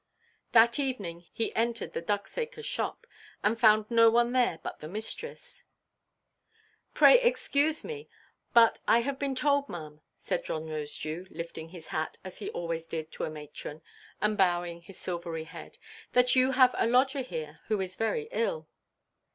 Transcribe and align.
That 0.53 0.79
evening 0.79 1.25
he 1.31 1.55
entered 1.55 1.93
the 1.93 2.01
Ducksacre 2.01 2.63
shop, 2.63 3.05
and 3.43 3.59
found 3.59 3.91
no 3.91 4.09
one 4.09 4.31
there 4.31 4.57
but 4.63 4.79
the 4.79 4.89
mistress. 4.89 5.63
"Pray 6.95 7.21
excuse 7.21 7.83
me, 7.83 8.09
but 8.51 8.79
I 8.87 9.01
have 9.01 9.19
been 9.19 9.35
told, 9.35 9.67
maʼam," 9.67 10.01
said 10.17 10.43
John 10.43 10.65
Rosedew, 10.65 11.27
lifting 11.29 11.69
his 11.69 11.89
hat—as 11.89 12.39
he 12.39 12.49
always 12.49 12.87
did 12.87 13.11
to 13.11 13.25
a 13.25 13.29
matron—and 13.29 14.35
bowing 14.39 14.81
his 14.81 14.97
silvery 14.97 15.43
head, 15.43 15.77
"that 16.13 16.35
you 16.35 16.53
have 16.53 16.73
a 16.79 16.87
lodger 16.87 17.21
here 17.21 17.59
who 17.67 17.79
is 17.79 17.95
very 17.95 18.27
ill." 18.31 18.67